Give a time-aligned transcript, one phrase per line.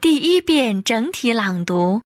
[0.00, 2.02] 第一遍整体朗读。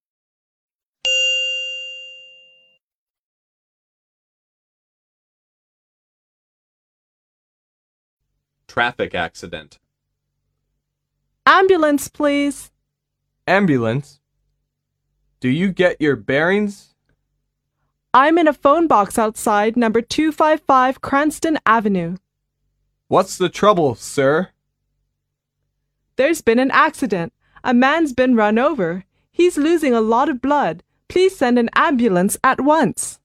[8.68, 9.78] Traffic accident.
[11.46, 12.70] Ambulance, please.
[13.46, 14.20] Ambulance.
[15.40, 16.94] Do you get your bearings?
[18.12, 22.16] I'm in a phone box outside number 255 Cranston Avenue.
[23.08, 24.50] What's the trouble, sir?
[26.16, 27.32] There's been an accident.
[27.63, 29.05] A man's been run over.
[29.31, 30.83] He's losing a lot of blood.
[31.07, 33.19] Please send an ambulance at once.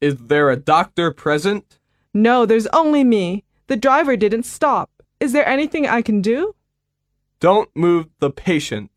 [0.00, 1.78] Is there a doctor present?
[2.12, 3.44] No, there's only me.
[3.66, 4.90] The driver didn't stop.
[5.20, 6.54] Is there anything I can do?
[7.38, 8.90] Don't move the patient.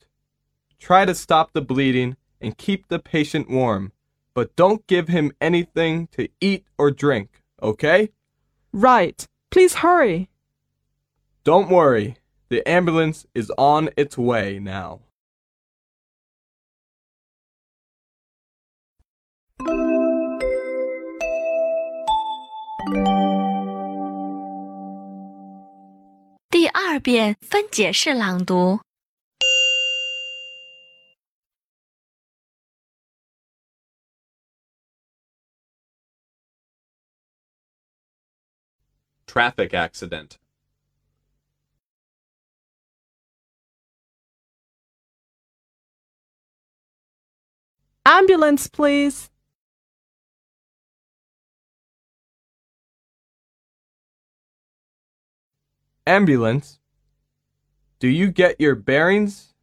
[0.80, 3.91] Try to stop the bleeding and keep the patient warm,
[4.33, 8.09] but don't give him anything to eat or drink, okay?
[8.73, 9.25] Right.
[9.52, 10.30] Please hurry.
[11.44, 12.17] Don't worry.
[12.53, 15.00] The ambulance is on its way now.
[39.25, 40.38] Traffic accident
[48.06, 49.30] Ambulance, please.
[56.06, 56.80] Ambulance.
[58.00, 59.54] Do you get your bearings?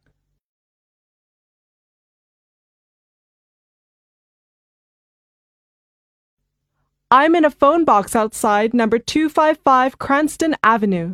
[7.11, 11.13] I'm in a phone box outside number 255 Cranston Avenue.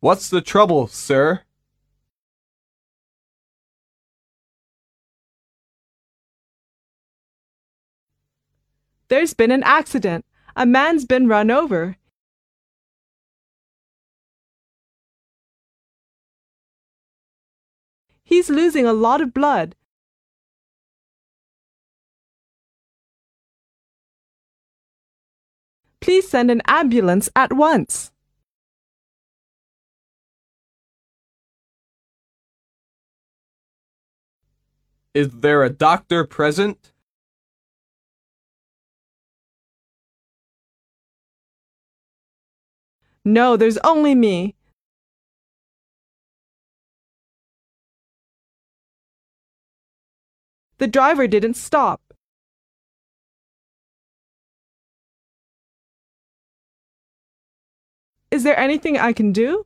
[0.00, 1.42] What's the trouble, sir?
[9.08, 10.24] There's been an accident.
[10.54, 11.96] A man's been run over.
[18.24, 19.76] He's losing a lot of blood.
[26.00, 28.10] Please send an ambulance at once.
[35.16, 36.92] Is there a doctor present?
[43.24, 44.56] No, there's only me.
[50.76, 52.02] The driver didn't stop.
[58.30, 59.64] Is there anything I can do?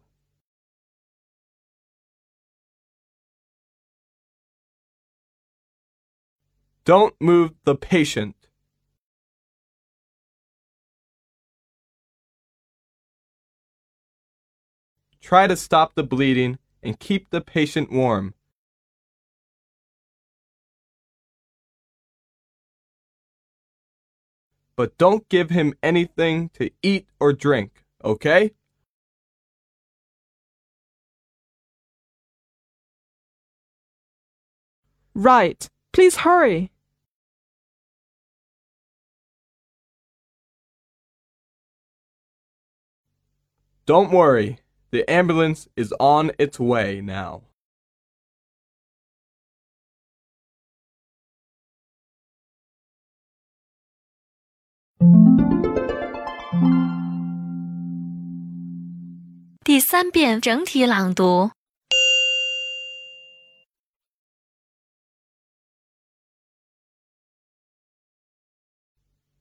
[6.85, 8.35] Don't move the patient.
[15.21, 18.35] Try to stop the bleeding and keep the patient warm.
[24.75, 28.53] But don't give him anything to eat or drink, okay?
[35.15, 35.69] Right.
[35.93, 36.71] Please hurry.
[43.87, 44.59] Don't worry.
[44.93, 47.43] The ambulance is on its way now.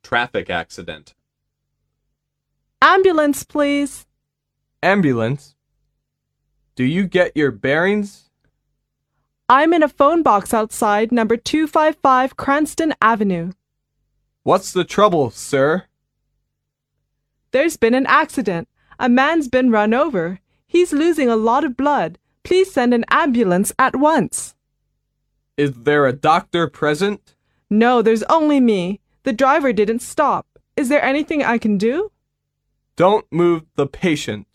[0.09, 1.13] Traffic accident.
[2.81, 4.07] Ambulance, please.
[4.81, 5.53] Ambulance.
[6.73, 8.31] Do you get your bearings?
[9.47, 13.51] I'm in a phone box outside number 255 Cranston Avenue.
[14.41, 15.83] What's the trouble, sir?
[17.51, 18.67] There's been an accident.
[18.97, 20.39] A man's been run over.
[20.65, 22.17] He's losing a lot of blood.
[22.41, 24.55] Please send an ambulance at once.
[25.55, 27.35] Is there a doctor present?
[27.69, 29.01] No, there's only me.
[29.29, 30.57] The driver didn't stop.
[30.75, 32.11] Is there anything I can do?
[32.95, 34.47] Don't move the patient.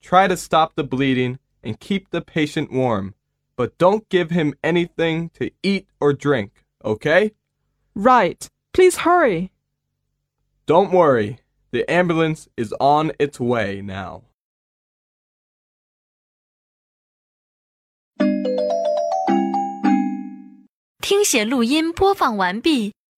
[0.00, 3.16] Try to stop the bleeding and keep the patient warm,
[3.56, 7.32] but don't give him anything to eat or drink, okay?
[7.96, 8.48] Right.
[8.72, 9.50] Please hurry.
[10.66, 11.40] Don't worry.
[11.72, 14.22] The ambulance is on its way now.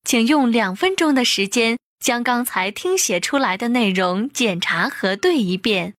[0.05, 5.95] 请用两分钟的时间将刚才听写出来的内容检查核对一遍。